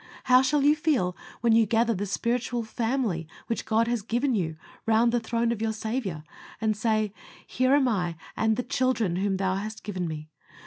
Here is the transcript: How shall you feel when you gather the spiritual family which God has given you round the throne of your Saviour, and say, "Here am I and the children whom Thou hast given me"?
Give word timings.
How 0.23 0.41
shall 0.41 0.63
you 0.63 0.75
feel 0.75 1.15
when 1.41 1.53
you 1.53 1.67
gather 1.67 1.93
the 1.93 2.07
spiritual 2.07 2.63
family 2.63 3.27
which 3.45 3.67
God 3.67 3.87
has 3.87 4.01
given 4.01 4.33
you 4.33 4.55
round 4.87 5.11
the 5.11 5.19
throne 5.19 5.51
of 5.51 5.61
your 5.61 5.73
Saviour, 5.73 6.23
and 6.59 6.75
say, 6.75 7.13
"Here 7.45 7.75
am 7.75 7.87
I 7.87 8.15
and 8.35 8.55
the 8.57 8.63
children 8.63 9.17
whom 9.17 9.37
Thou 9.37 9.53
hast 9.57 9.83
given 9.83 10.07
me"? 10.07 10.27